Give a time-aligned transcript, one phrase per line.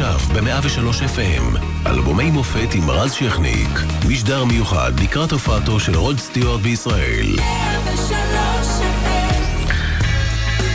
[0.00, 3.68] עכשיו ב-103 FM, אלבומי מופת עם רז שכניק,
[4.08, 7.26] משדר מיוחד לקראת הופעתו של רוד סטיוארט בישראל.
[7.36, 8.12] 103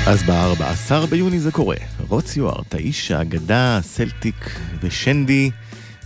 [0.08, 1.76] אז ב-14 ביוני זה קורה.
[2.08, 5.52] רוד סטיוארט, האיש האגדה, סלטיק ושנדי,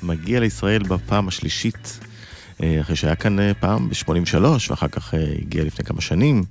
[0.03, 1.99] מגיע לישראל בפעם השלישית,
[2.63, 4.37] אה, אחרי שהיה כאן אה, פעם ב-83,
[4.69, 6.43] ואחר כך אה, הגיע לפני כמה שנים.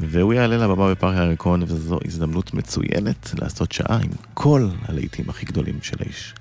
[0.00, 5.78] והוא יעלה לבמה בפארק הירקון, וזו הזדמנות מצוינת לעשות שעה עם כל הלהיטים הכי גדולים
[5.82, 6.34] של האיש.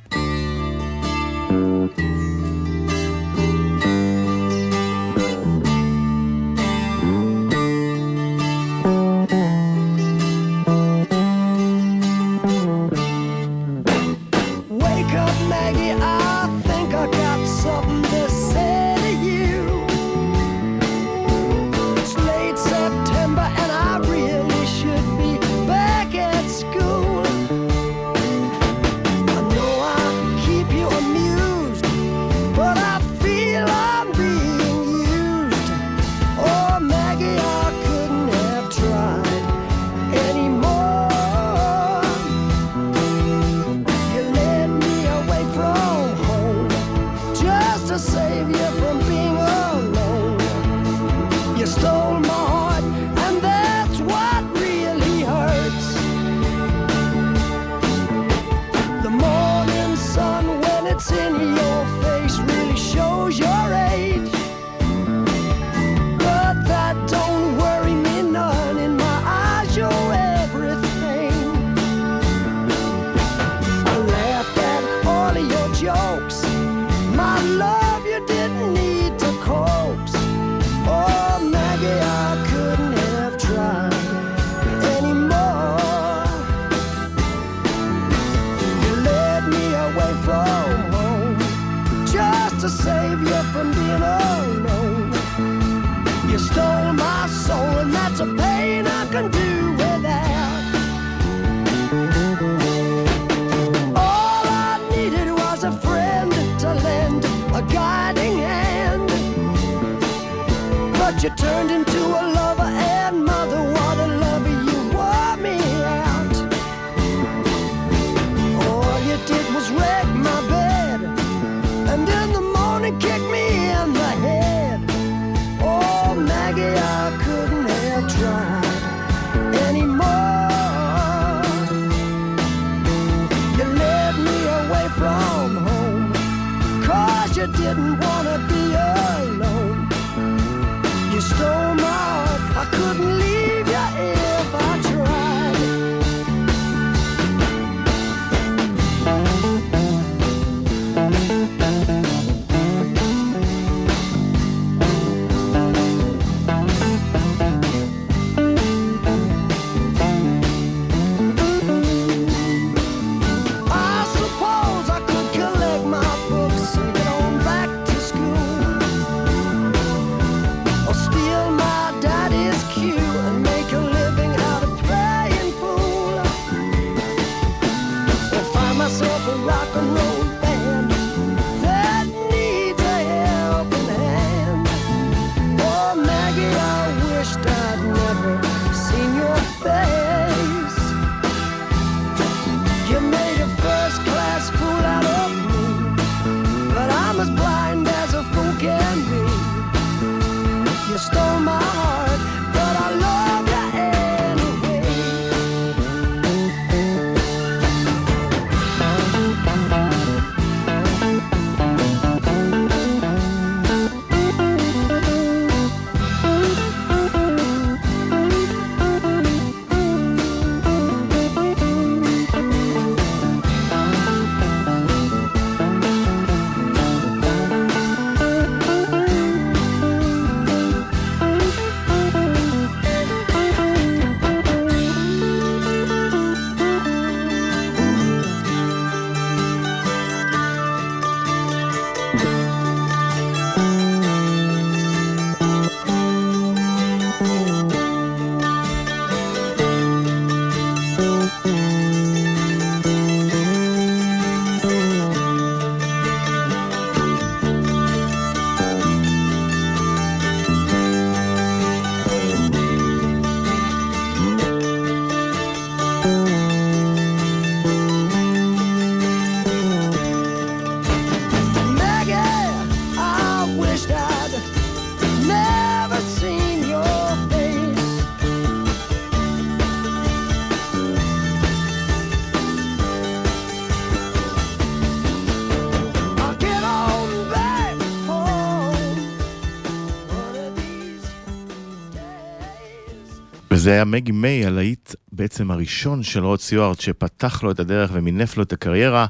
[293.68, 298.38] זה היה מגי מיי, הלהיט בעצם הראשון של רוד סיוארט, שפתח לו את הדרך ומינף
[298.38, 299.06] לו את הקריירה.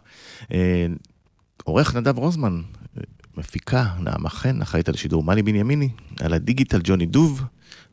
[0.54, 0.86] אה,
[1.64, 2.62] עורך נדב רוזמן,
[3.38, 5.90] מפיקה נעמה חן, אחראית על שידור מאלי בנימיני,
[6.20, 7.42] על הדיגיטל ג'וני דוב.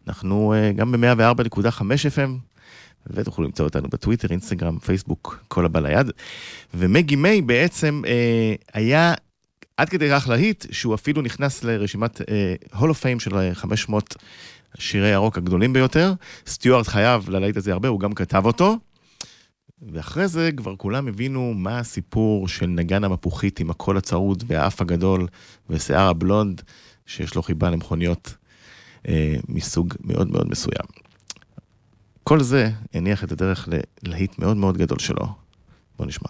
[0.08, 2.30] אנחנו uh, גם ב-104.5 FM,
[3.06, 6.10] ותוכלו למצוא אותנו בטוויטר, אינסטגרם, פייסבוק, כל הבא ליד.
[6.74, 9.14] ומגי מיי בעצם uh, היה
[9.76, 12.20] עד כדי כך להיט, שהוא אפילו נכנס לרשימת
[12.74, 14.16] Hall of Fame של 500
[14.78, 16.12] שירי הרוק הגדולים ביותר.
[16.46, 18.76] סטיוארט חייב ללהיט הזה הרבה, הוא גם כתב אותו.
[19.92, 25.26] ואחרי זה כבר כולם הבינו מה הסיפור של נגן המפוחית עם הקול הצרוד והאף הגדול
[25.70, 26.62] ושיער הבלונד,
[27.06, 28.34] שיש לו חיבה למכוניות
[29.08, 30.86] אה, מסוג מאוד מאוד מסוים.
[32.24, 33.68] כל זה הניח את הדרך
[34.02, 35.26] ללהיט מאוד מאוד גדול שלו.
[35.96, 36.28] בואו נשמע.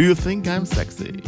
[0.00, 1.22] Do you think I'm sexy?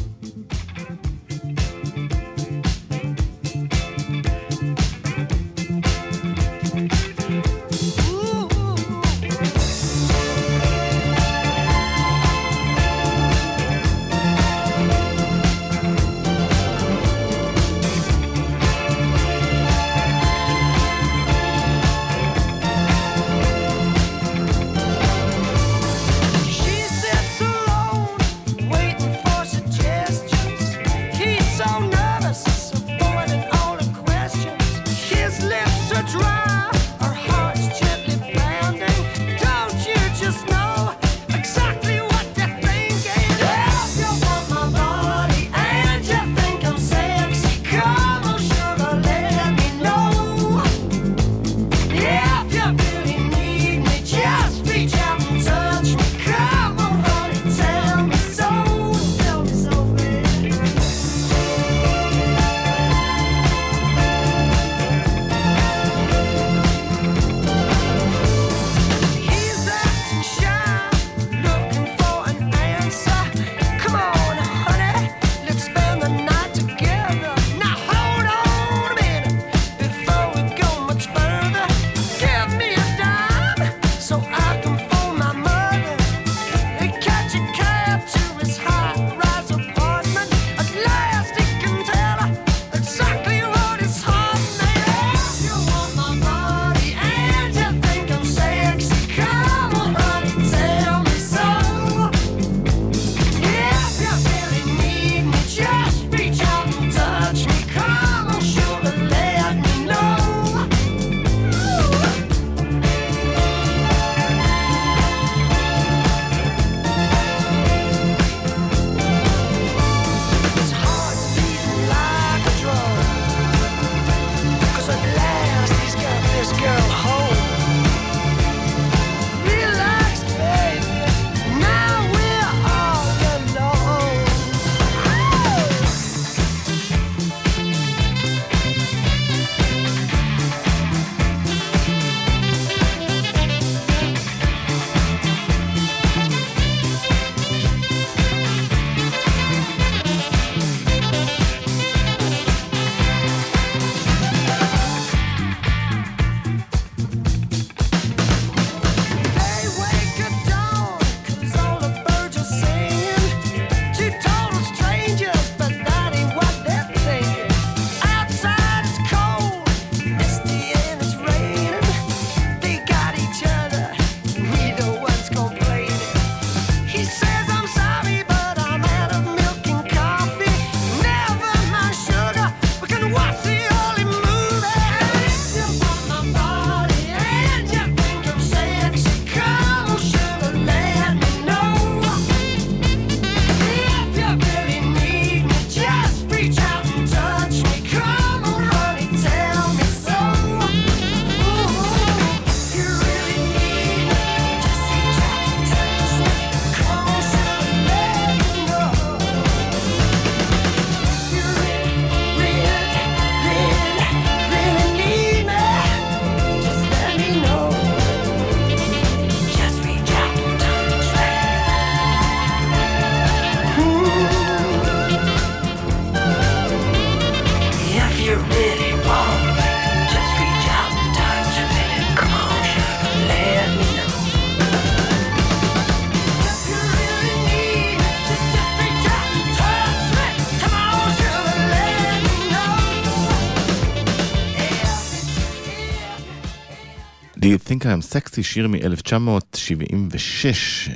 [247.42, 250.46] Do you think I'm sexy, שיר מ-1976,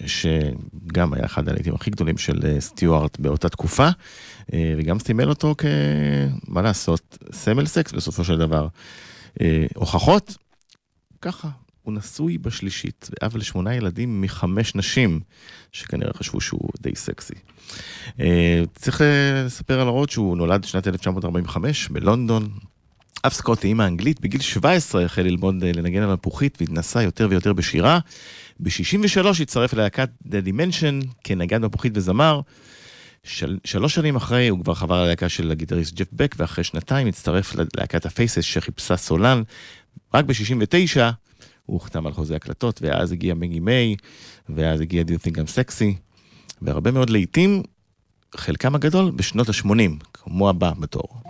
[0.07, 3.89] שגם היה אחד הלהיטים הכי גדולים של אה, סטיוארט באותה תקופה,
[4.53, 5.65] אה, וגם סימל אותו כ...
[6.49, 8.69] מה לעשות, סמל סקס בסופו של דבר.
[9.41, 10.37] אה, הוכחות?
[11.21, 11.49] ככה,
[11.83, 15.21] הוא נשוי בשלישית, ואב לשמונה ילדים מחמש נשים,
[15.73, 17.35] שכנראה חשבו שהוא די סקסי.
[18.75, 19.01] צריך
[19.45, 22.49] לספר על הרות שהוא נולד בשנת 1945 בלונדון,
[23.23, 27.53] אף סקוטי, אימא אנגלית, בגיל 17 החל ללמוד אה, לנגן על מפוחית והתנסה יותר ויותר
[27.53, 27.99] בשירה.
[28.61, 32.41] ב-63 הצטרף ללהקת The Dimension כנגן מפוחית וזמר.
[33.25, 37.55] של, שלוש שנים אחרי הוא כבר חבר ללהקה של הגיטריסט ג'ף בק, ואחרי שנתיים הצטרף
[37.55, 39.43] ללהקת הפייסס שחיפשה סולן.
[40.15, 41.01] רק ב-69
[41.67, 43.97] הוא הוחתם על חוזה הקלטות, ואז הגיע מגי מיי,
[44.49, 45.95] ואז הגיע Do You Think I'm Sexy,
[46.63, 47.63] והרבה מאוד לעיתים,
[48.37, 51.23] חלקם הגדול בשנות ה-80, כמו הבא בתור.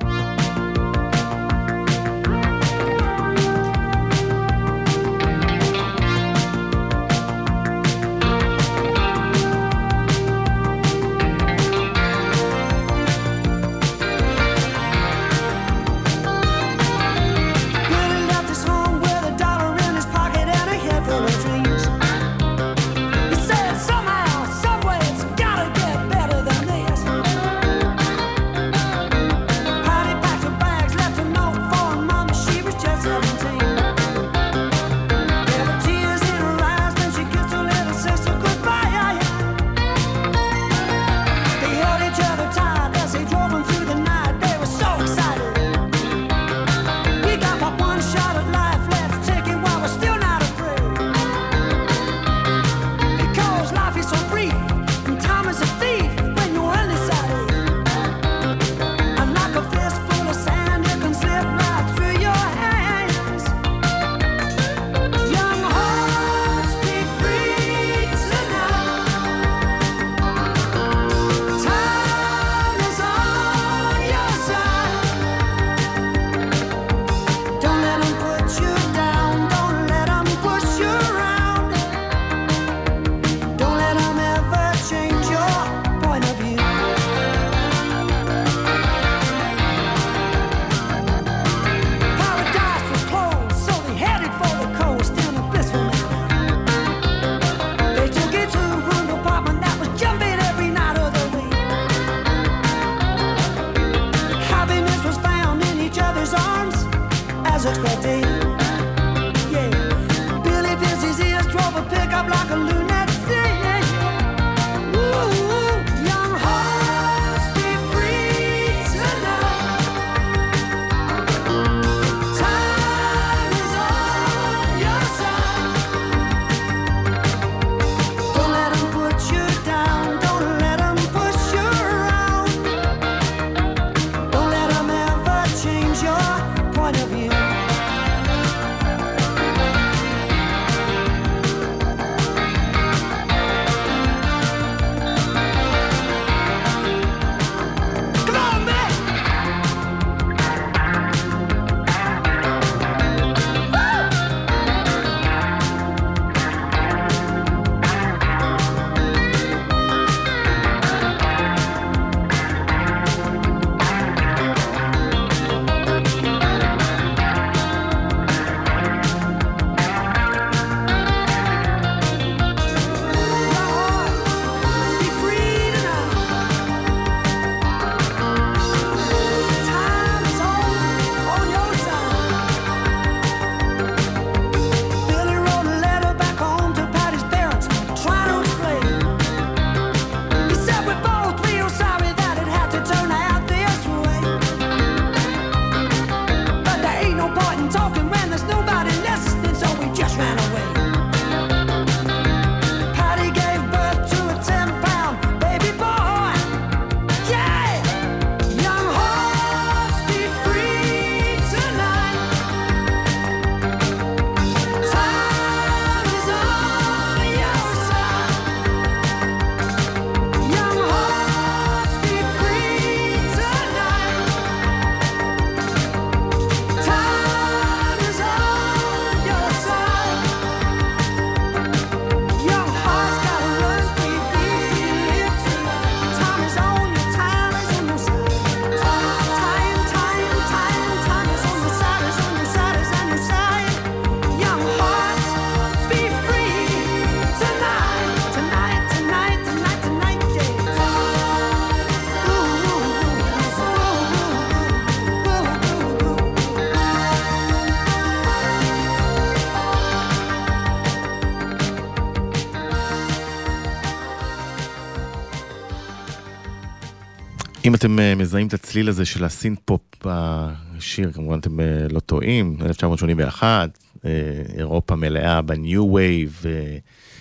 [267.99, 272.57] אה, מזהים את הצליל הזה של ה synth pop בשיר, כמובן אתם אה, לא טועים,
[272.63, 274.11] 1981, אה,
[274.59, 276.43] אירופה מלאה ב new wave,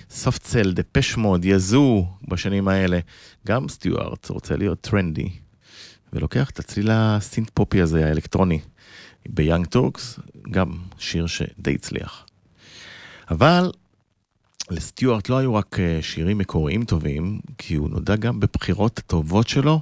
[0.09, 2.99] סופט סל, דפש מוד, יזו בשנים האלה.
[3.47, 5.29] גם סטיוארט רוצה להיות טרנדי,
[6.13, 8.59] ולוקח את הצליל הסינט פופי הזה, האלקטרוני,
[9.29, 10.19] ב Young Turks,
[10.51, 12.25] גם שיר שדי הצליח.
[13.31, 13.71] אבל
[14.71, 19.81] לסטיוארט לא היו רק אה, שירים מקוריים טובים, כי הוא נודע גם בבחירות הטובות שלו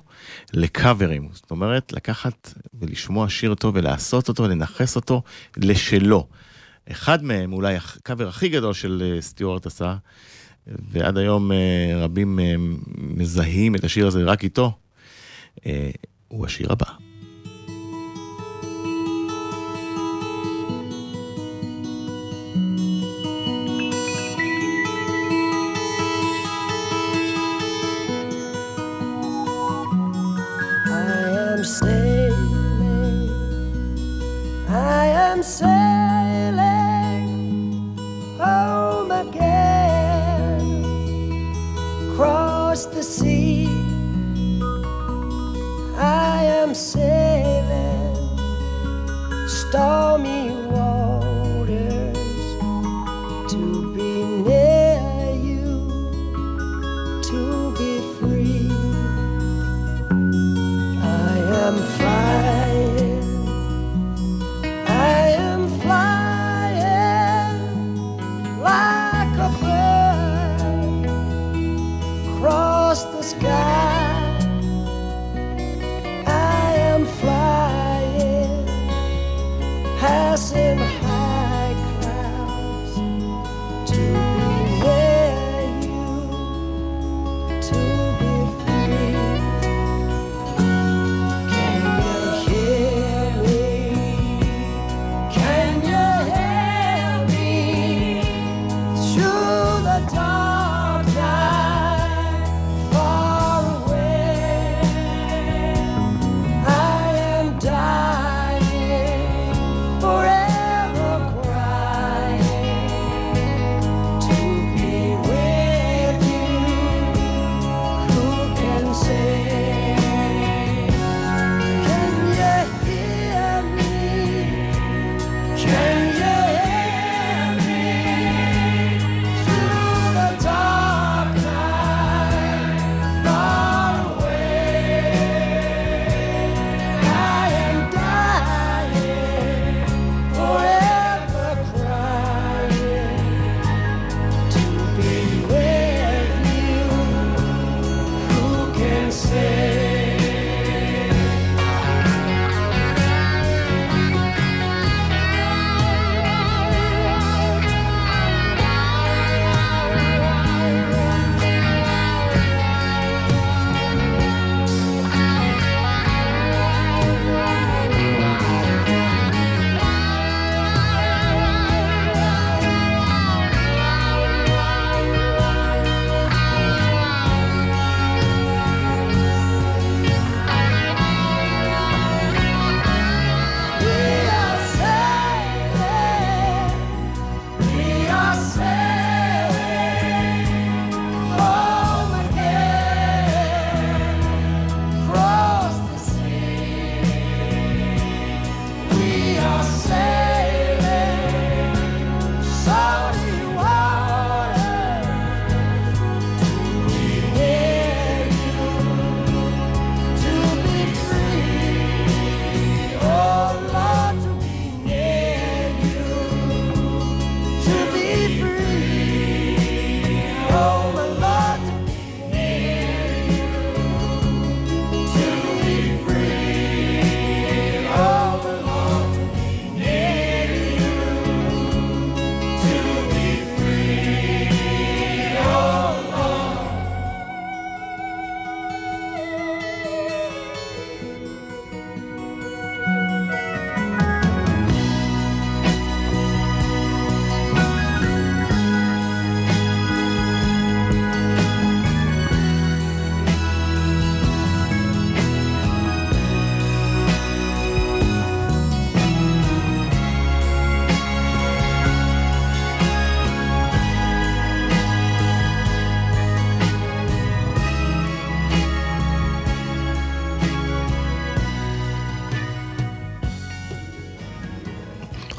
[0.53, 1.29] לקאברים.
[1.33, 5.21] זאת אומרת, לקחת ולשמוע שיר טוב ולעשות אותו, לנכס אותו
[5.57, 6.27] לשלו.
[6.91, 9.95] אחד מהם, אולי הקאבר הכי גדול של אה, סטיוארט עשה,
[10.67, 12.39] ועד היום אה, רבים
[12.97, 14.77] מזהים את השיר הזה רק איתו,
[16.27, 17.12] הוא השיר הבא.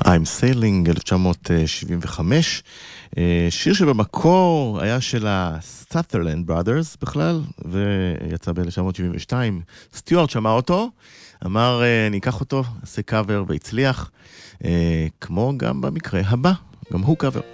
[0.04, 2.62] Time, Sailing 1975.
[3.50, 9.32] שיר שבמקור היה של ה-Sutherland Brothers בכלל, ויצא ב-1972.
[9.94, 10.90] סטיוארט שמע אותו,
[11.46, 14.10] אמר, אני אקח אותו, אעשה קאבר והצליח,
[15.20, 16.52] כמו גם במקרה הבא,
[16.92, 17.53] גם הוא קאבר.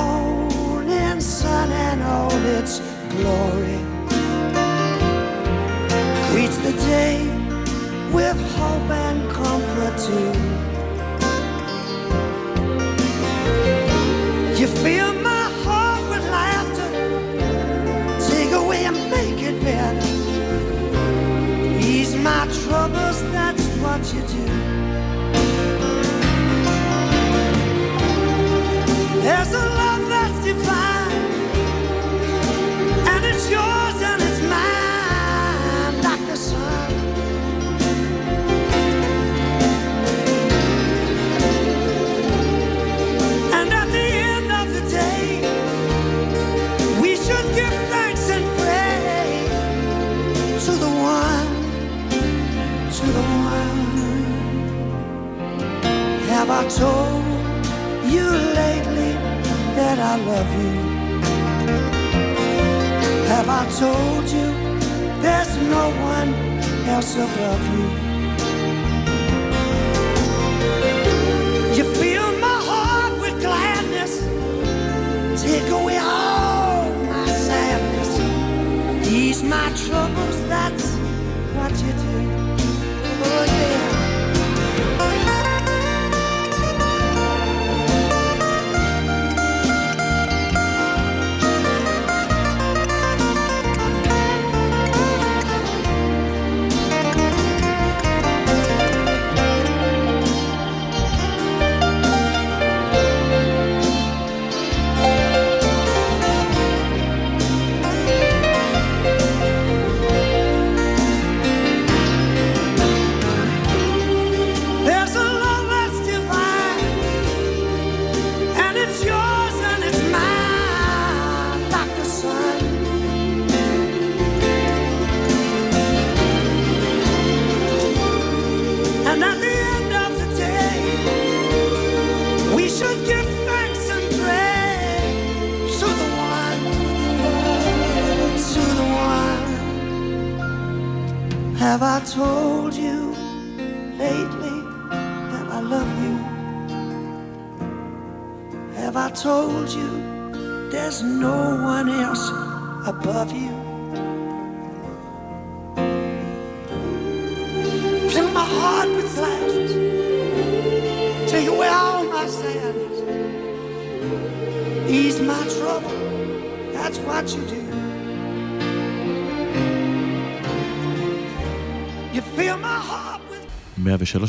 [2.59, 2.79] its
[3.15, 3.79] glory
[6.31, 7.15] greets the day
[8.11, 10.31] with hope and comfort too.
[14.59, 16.89] You fill my heart with laughter,
[18.29, 20.07] take away and make it better.
[21.79, 24.70] Ease my troubles, that's what you do.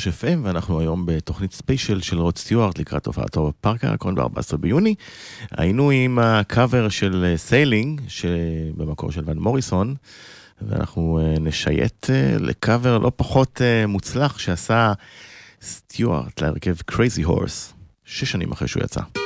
[0.07, 4.95] 103 FM, ואנחנו היום בתוכנית ספיישל של רוד סטיוארט לקראת הופעתו בפארק הירקון ב-14 ביוני.
[5.51, 8.01] היינו עם הקאבר של Sailing,
[8.77, 9.95] במקור של ון מוריסון,
[10.62, 14.93] ואנחנו אה, נשייט אה, לקאבר לא פחות אה, מוצלח שעשה
[15.62, 17.73] סטיוארט להרכב קרייזי הורס,
[18.05, 19.22] שש שנים אחרי שהוא יצא.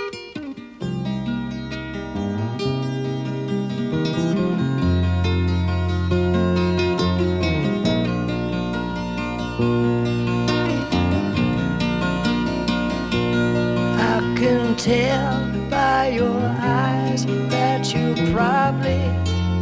[14.86, 19.02] Tell by your eyes that you've probably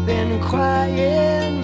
[0.05, 1.64] been crying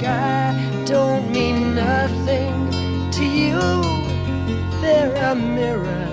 [0.00, 0.54] sky
[0.86, 2.70] don't mean nothing
[3.10, 3.60] to you.
[4.80, 6.09] They're a mirror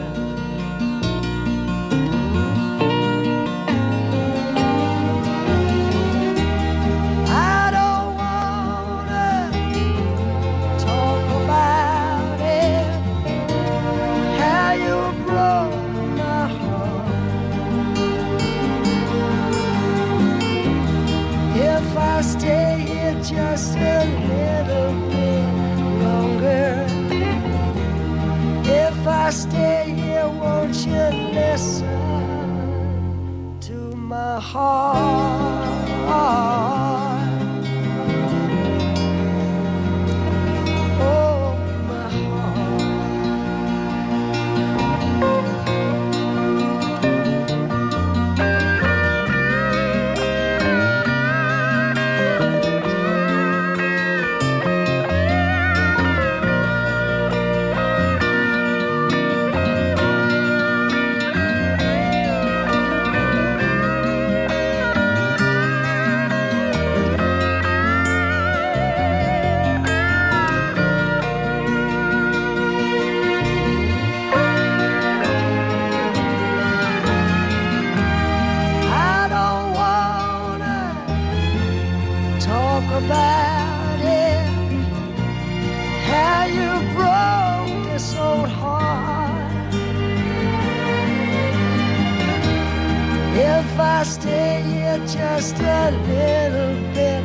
[95.07, 97.23] just a little bit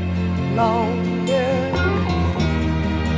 [0.54, 1.72] longer.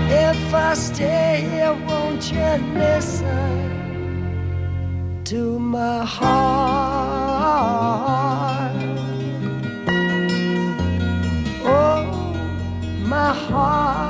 [0.08, 3.24] If I stay here, won't you listen
[5.24, 6.34] to my heart?
[11.64, 12.04] Oh,
[13.04, 14.03] my heart.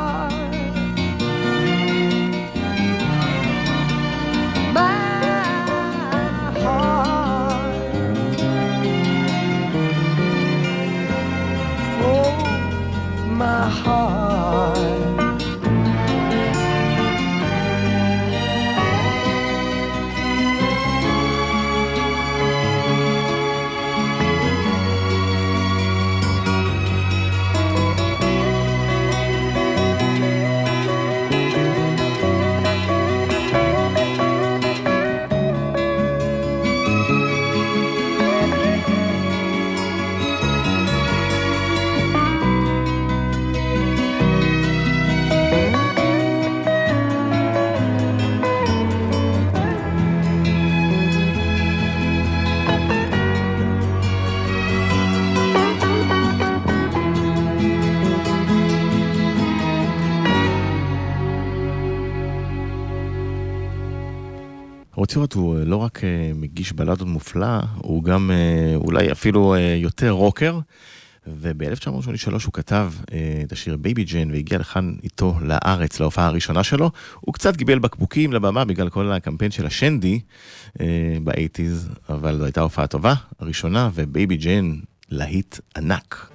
[65.04, 70.10] רוציוט הוא אה, לא רק אה, מגיש בלדות מופלא, הוא גם אה, אולי אפילו יותר
[70.10, 70.58] רוקר.
[71.40, 72.92] וב-1983 הוא כתב
[73.44, 76.90] את השיר Baby Jane והגיע לכאן איתו לארץ, להופעה הראשונה שלו.
[77.20, 80.20] הוא קצת קיבל בקבוקים לבמה בגלל כל הקמפיין של השנדי
[81.22, 84.74] באייטיז, אבל זו הייתה הופעה טובה, הראשונה, ו Baby Jane
[85.10, 86.30] להיט ענק.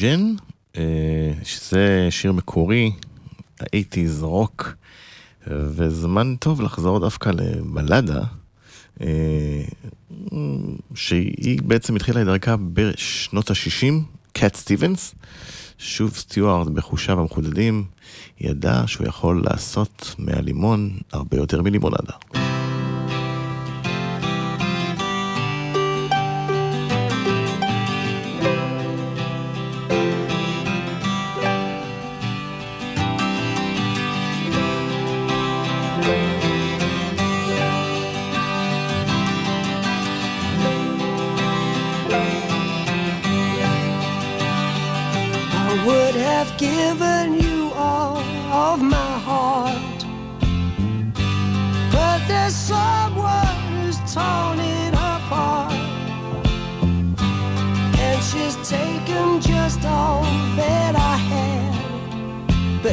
[0.00, 0.34] ג'ן,
[1.44, 2.92] שזה שיר מקורי,
[3.60, 4.74] ה-80's רוק,
[5.46, 8.22] וזמן טוב לחזור דווקא לבלדה,
[9.00, 9.62] אה,
[10.94, 13.94] שהיא בעצם התחילה את דרכה בשנות ה-60,
[14.32, 15.14] קאט סטיבנס.
[15.78, 17.84] שוב סטיוארט בחושיו המחודדים,
[18.40, 22.12] ידע שהוא יכול לעשות מהלימון הרבה יותר מלימונדה.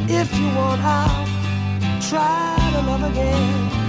[0.10, 3.83] if you want, I'll try to love again.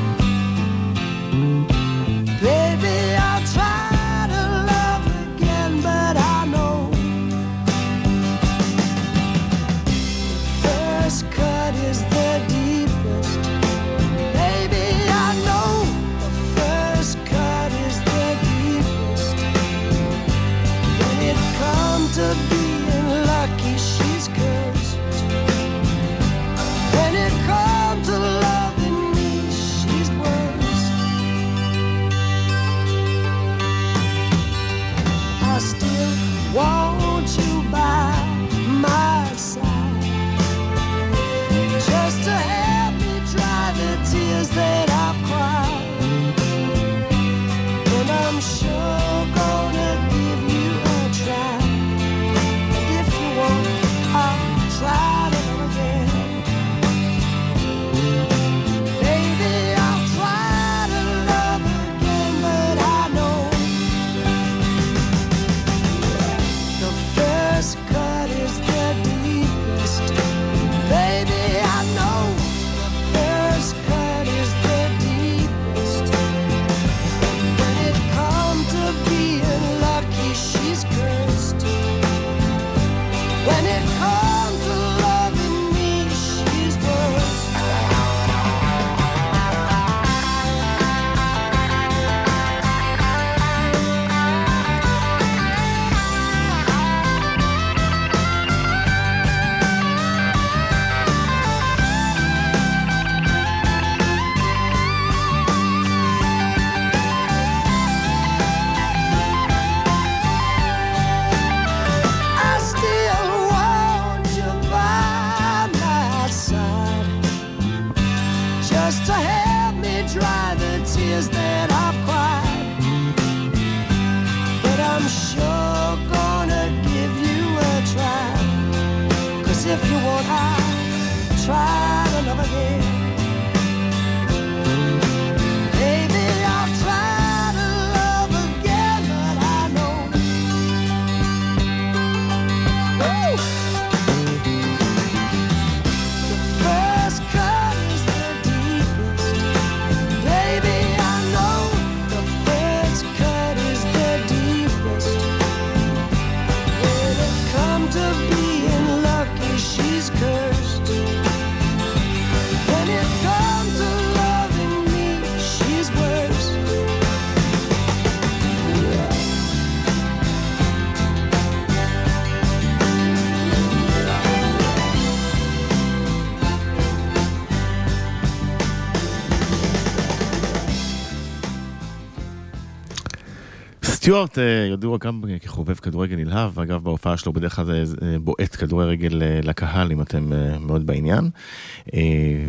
[184.05, 189.22] סטיוארט אה, ידוע גם כחובב כדורגל נלהב, אגב בהופעה שלו בדרך כלל אה, בועט כדורגל
[189.22, 191.30] אה, לקהל אם אתם מאוד בעניין.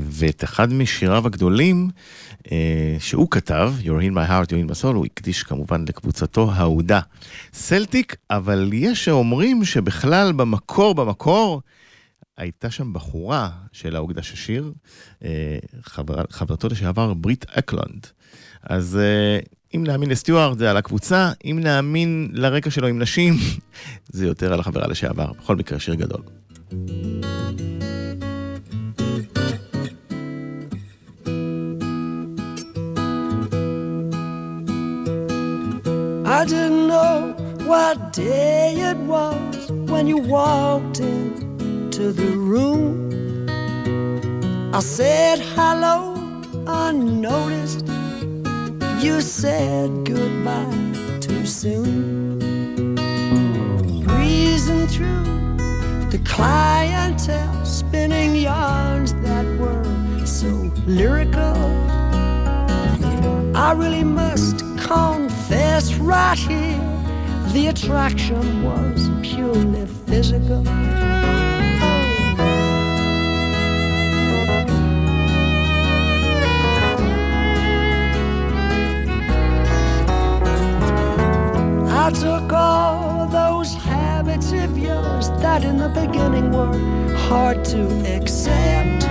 [0.09, 1.89] ואת אחד משיריו הגדולים
[2.99, 6.99] שהוא כתב, You're in my heart, you're in my soul, הוא הקדיש כמובן לקבוצתו האהודה
[7.53, 11.61] סלטיק, אבל יש שאומרים שבכלל במקור, במקור,
[12.37, 14.73] הייתה שם בחורה שאלה הוקדש השיר,
[15.81, 18.07] חבר, חברתו לשעבר ברית אקלנד.
[18.63, 18.99] אז
[19.75, 23.33] אם נאמין לסטיוארד זה על הקבוצה, אם נאמין לרקע שלו עם נשים,
[24.09, 25.31] זה יותר על החברה לשעבר.
[25.41, 26.21] בכל מקרה, שיר גדול.
[36.37, 37.17] I didn't know
[37.71, 39.55] what day it was
[39.91, 42.93] when you walked into the room.
[44.77, 45.95] I said hello
[46.67, 48.04] unnoticed.
[48.99, 52.39] You said goodbye too soon.
[54.03, 55.57] Breezing through
[56.09, 60.47] the clientele, spinning yarns that were so
[60.87, 61.55] lyrical.
[63.55, 66.95] I really must confess right here
[67.53, 70.63] the attraction was purely physical.
[82.05, 86.77] I took all those habits of yours that in the beginning were
[87.17, 87.81] hard to
[88.15, 89.05] accept.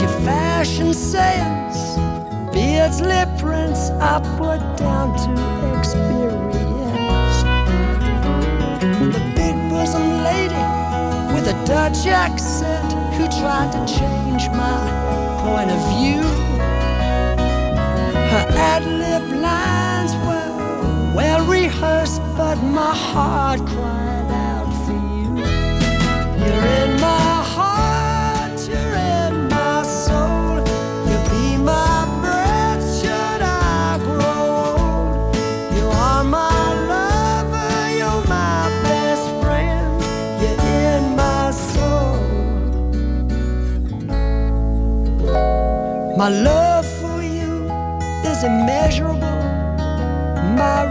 [0.00, 1.94] Your fashion sense,
[2.52, 3.90] beards, lip prints,
[4.36, 7.38] put down to experience.
[9.14, 10.64] The big bosom lady
[11.32, 14.80] with a Dutch accent who tried to change my
[15.44, 16.22] point of view.
[18.32, 20.23] Her ad lib lines
[21.14, 25.30] well rehearsed, but my heart cried out for you.
[26.42, 30.58] You're in my heart, you're in my soul.
[31.08, 35.36] You be my breath, should I grow old?
[35.76, 39.86] You are my lover, you're my best friend.
[40.42, 40.62] You're
[40.94, 42.18] in my soul.
[46.18, 47.70] My love for you
[48.24, 49.13] is immeasurable.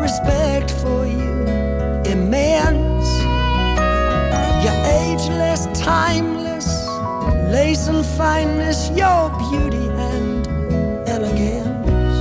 [0.04, 1.46] Respect for you
[2.12, 3.08] immense.
[4.62, 6.68] You're ageless, timeless,
[7.50, 10.46] lace and fineness, your beauty and
[11.08, 12.18] elegance.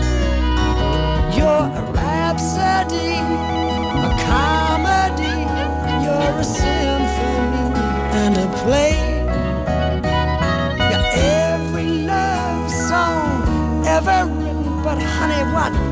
[1.36, 3.18] You're a rhapsody,
[4.06, 5.36] a comedy,
[6.04, 7.64] you're a symphony
[8.22, 8.94] and a play.
[10.88, 11.08] You're
[11.50, 15.91] every love song ever written, but honey, what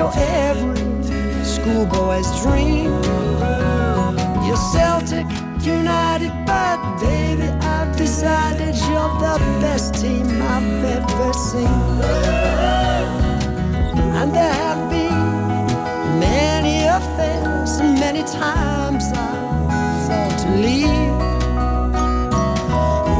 [0.00, 2.90] you're every schoolboy's dream.
[4.46, 5.26] You're Celtic,
[5.60, 11.82] United, but baby, I've decided you're the best team I've ever seen.
[14.18, 15.20] And there have been
[16.18, 21.18] many affairs, and many times I've thought to leave.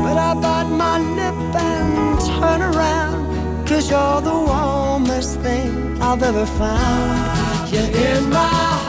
[0.05, 1.41] But I bite my lip
[1.73, 4.90] and turn around, cause you're the thing
[6.13, 7.73] I've ever found.
[7.73, 8.80] You're in my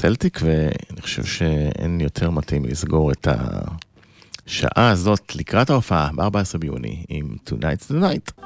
[0.00, 3.28] סלטיק, ואני חושב שאין יותר מתאים לסגור את
[4.46, 8.44] השעה הזאת לקראת ההופעה ב-14 ביוני עם Tonight's the Night.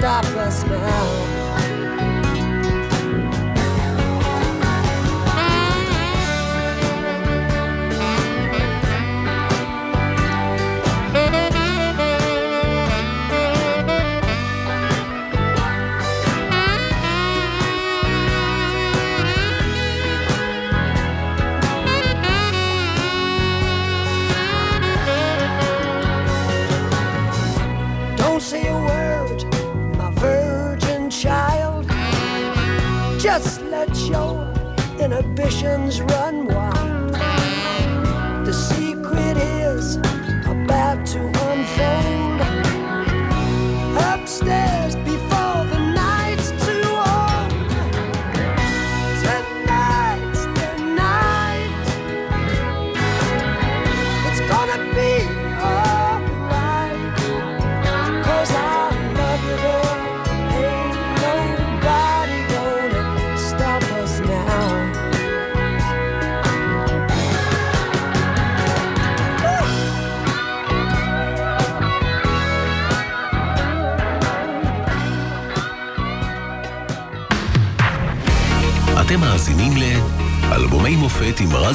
[0.00, 1.19] stop us now.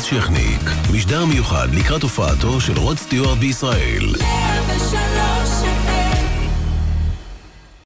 [0.09, 0.61] שכניק.
[0.93, 4.05] משדר מיוחד לקראת הופעתו של רוד סטיוארט בישראל.
[4.21, 5.84] 103